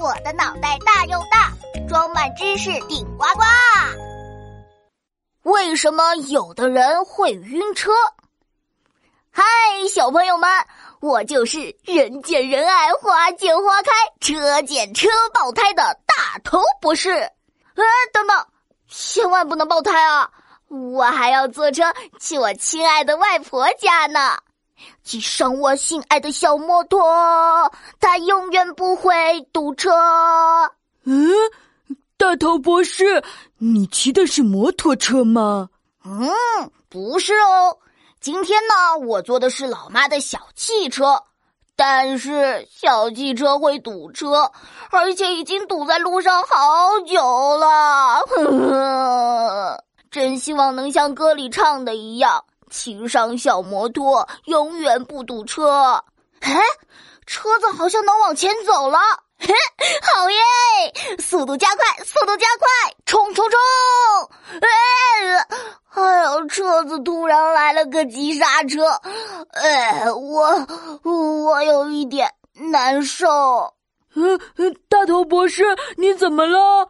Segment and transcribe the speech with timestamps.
[0.00, 1.52] 我的脑袋大又大，
[1.86, 3.42] 装满知识顶呱呱。
[5.42, 7.90] 为什么有的人会晕车？
[9.30, 9.44] 嗨，
[9.90, 10.48] 小朋友们，
[11.00, 13.90] 我就是人见人爱、花见花开、
[14.20, 17.10] 车见车爆胎的大头博士。
[17.10, 18.46] 哎，等等，
[18.88, 20.30] 千万不能爆胎啊！
[20.68, 24.38] 我还要坐车去我亲爱的外婆家呢。
[25.02, 29.90] 骑上我心爱的小摩托，它永远不会堵车。
[31.04, 31.30] 嗯，
[32.16, 33.22] 大头博士，
[33.58, 35.70] 你骑的是摩托车吗？
[36.04, 36.30] 嗯，
[36.88, 37.78] 不是哦。
[38.20, 41.22] 今天呢，我坐的是老妈的小汽车，
[41.74, 44.52] 但是小汽车会堵车，
[44.90, 48.20] 而且已经堵在路上好久了。
[50.10, 52.44] 真希望能像歌里唱的一样。
[52.70, 56.02] 骑上小摩托，永远不堵车。
[56.40, 56.58] 哎，
[57.26, 58.98] 车子好像能往前走了，
[59.38, 59.52] 嘿，
[60.14, 61.18] 好耶！
[61.18, 63.58] 速度加快，速度加快，冲冲冲！
[64.60, 64.68] 哎，
[65.94, 68.86] 哎呦，车子突然来了个急刹车，
[69.50, 70.66] 哎，我
[71.02, 73.28] 我有一点难受。
[74.14, 74.40] 嗯，
[74.88, 75.64] 大头博士，
[75.96, 76.88] 你怎么了？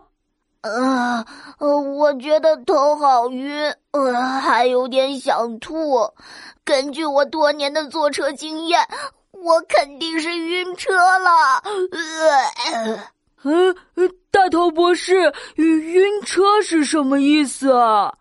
[0.62, 1.24] 呃，
[1.58, 6.12] 我觉得头好晕，呃，还有点想吐。
[6.64, 8.78] 根据我多年的坐车经验，
[9.32, 11.62] 我肯定是晕车了。
[12.62, 12.98] 呃，
[13.42, 13.74] 嗯，
[14.30, 18.12] 大头博士，晕车是什么意思啊？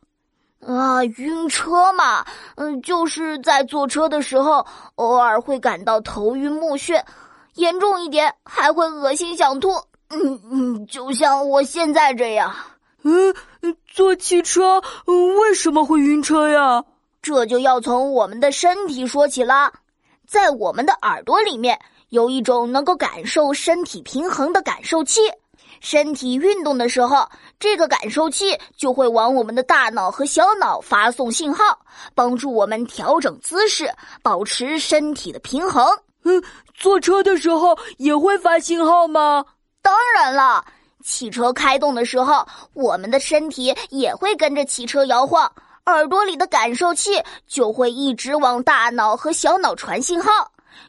[0.65, 7.03] 啊，晕车嘛，嗯，就是在坐车的时候，偶尔会感到头晕目眩，
[7.55, 9.71] 严重一点还会恶心想吐。
[10.09, 12.53] 嗯嗯，就像我现在这样。
[13.03, 13.33] 嗯，
[13.87, 16.83] 坐汽车为什么会晕车呀？
[17.21, 19.71] 这就要从我们的身体说起了。
[20.27, 25.21] 在我们的耳朵里面有一种能够感受身体平衡的感受器。
[25.81, 27.25] 身体运动的时候，
[27.57, 31.79] 这个感受器就会往我们的大脑和小脑发送信号，
[32.13, 33.89] 帮助我们调整姿势，
[34.21, 35.87] 保持身体的平衡。
[36.23, 36.43] 嗯，
[36.73, 39.45] 坐车的时候也会发信号吗？
[39.81, 40.63] 当然了，
[41.03, 45.51] 汽车开动的时候，我们的身体也会跟着汽车摇晃，
[45.85, 50.29] 耳朵里的感受器就会一直往大脑和小脑传信号。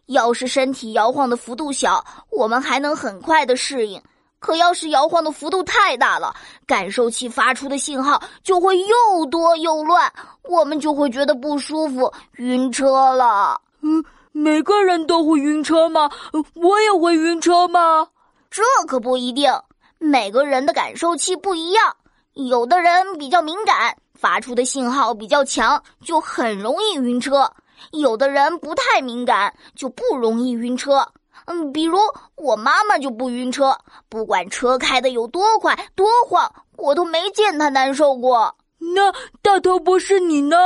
[0.07, 4.01] 要是身体摇晃的幅度小，我们还能很快的适应；
[4.39, 6.35] 可要是摇晃的幅度太大了，
[6.67, 10.13] 感受器发出的信号就会又多又乱，
[10.43, 13.61] 我们就会觉得不舒服，晕车了。
[13.83, 16.11] 嗯，每个人都会晕车吗？
[16.55, 18.09] 我也会晕车吗？
[18.51, 19.53] 这可不一定，
[19.99, 21.97] 每个人的感受器不一样。
[22.33, 27.45] 有的人比较敏感，发出的信号比较强，就很容易晕车；
[27.93, 31.07] 有的人不太敏感，就不容易晕车。
[31.47, 31.99] 嗯，比如
[32.35, 33.79] 我妈妈就不晕车，
[34.09, 38.57] 不管车开的有多快多晃，我都没见她难受过。
[38.79, 39.13] 那
[39.43, 40.57] 大头博士你呢？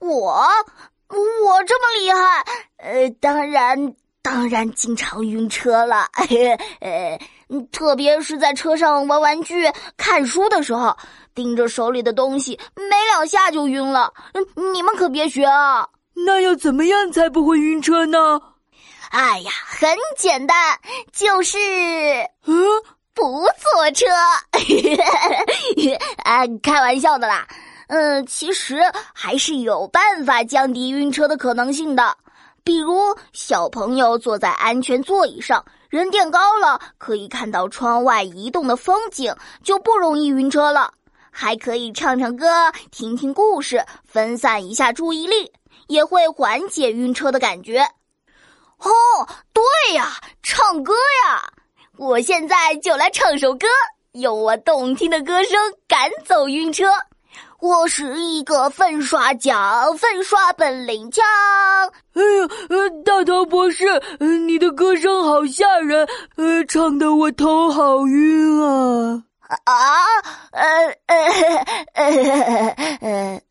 [0.00, 0.44] 我，
[1.08, 2.44] 我这么厉害？
[2.76, 3.94] 呃，当然。
[4.22, 6.06] 当然，经常晕车了。
[6.80, 7.18] 呃，
[7.72, 10.96] 特别是在车上玩玩具、看书的时候，
[11.34, 14.12] 盯着手里的东西，没两下就晕了。
[14.72, 15.88] 你们可别学啊！
[16.14, 18.40] 那要怎么样才不会晕车呢？
[19.10, 20.78] 哎呀，很简单，
[21.12, 21.58] 就是
[22.46, 22.64] 嗯，
[23.12, 24.06] 不坐车。
[26.22, 27.46] 啊， 开玩笑的啦。
[27.88, 28.80] 嗯，其实
[29.12, 32.16] 还是有办法降低晕车的可能性的。
[32.64, 39.34] 比如，小朋友坐在安全座椅上，人垫高了，可以看到窗外移动的风景，
[39.64, 40.92] 就不容易晕车了。
[41.30, 42.46] 还可以唱唱歌，
[42.90, 45.52] 听听故事，分散一下注意力，
[45.88, 47.80] 也会缓解晕车的感觉。
[48.78, 48.90] 哦，
[49.52, 50.12] 对呀，
[50.42, 50.92] 唱歌
[51.24, 51.42] 呀！
[51.96, 53.66] 我现在就来唱首歌，
[54.12, 55.58] 用我动听的歌声
[55.88, 56.86] 赶走晕车。
[57.62, 61.24] 我是一个粉刷匠，粉刷本领强。
[62.12, 63.84] 哎呀，呃，大头博士，
[64.18, 69.22] 你的歌声好吓人，呃，唱的我头好晕啊！
[69.64, 69.72] 啊，
[70.50, 70.64] 呃
[71.06, 71.16] 呃
[71.94, 72.68] 呃
[73.00, 73.42] 呃，